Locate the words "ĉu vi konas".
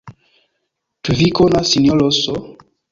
1.05-1.71